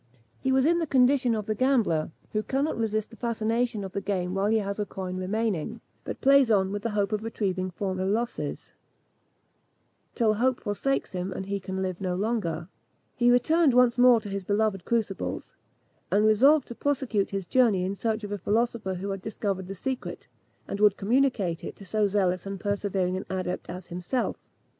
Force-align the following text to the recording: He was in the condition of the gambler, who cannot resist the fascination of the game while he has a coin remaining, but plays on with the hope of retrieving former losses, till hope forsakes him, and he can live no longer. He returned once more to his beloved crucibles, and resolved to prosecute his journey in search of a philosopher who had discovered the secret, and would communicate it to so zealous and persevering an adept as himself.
He 0.39 0.51
was 0.51 0.65
in 0.65 0.79
the 0.79 0.87
condition 0.87 1.35
of 1.35 1.45
the 1.45 1.53
gambler, 1.53 2.09
who 2.33 2.41
cannot 2.41 2.75
resist 2.75 3.11
the 3.11 3.15
fascination 3.17 3.83
of 3.83 3.91
the 3.91 4.01
game 4.01 4.33
while 4.33 4.47
he 4.47 4.57
has 4.57 4.79
a 4.79 4.85
coin 4.87 5.15
remaining, 5.17 5.79
but 6.05 6.21
plays 6.21 6.49
on 6.49 6.71
with 6.71 6.81
the 6.81 6.89
hope 6.97 7.11
of 7.11 7.21
retrieving 7.23 7.69
former 7.69 8.05
losses, 8.07 8.73
till 10.15 10.33
hope 10.33 10.59
forsakes 10.59 11.11
him, 11.11 11.31
and 11.31 11.45
he 11.45 11.59
can 11.59 11.83
live 11.83 12.01
no 12.01 12.15
longer. 12.15 12.67
He 13.15 13.29
returned 13.29 13.75
once 13.75 13.99
more 13.99 14.19
to 14.21 14.29
his 14.29 14.43
beloved 14.43 14.85
crucibles, 14.85 15.53
and 16.09 16.25
resolved 16.25 16.67
to 16.69 16.73
prosecute 16.73 17.29
his 17.29 17.45
journey 17.45 17.83
in 17.85 17.93
search 17.93 18.23
of 18.23 18.31
a 18.31 18.39
philosopher 18.39 18.95
who 18.95 19.11
had 19.11 19.21
discovered 19.21 19.67
the 19.67 19.75
secret, 19.75 20.25
and 20.67 20.79
would 20.79 20.97
communicate 20.97 21.63
it 21.63 21.75
to 21.75 21.85
so 21.85 22.07
zealous 22.07 22.47
and 22.47 22.59
persevering 22.59 23.17
an 23.17 23.25
adept 23.29 23.69
as 23.69 23.85
himself. 23.93 24.37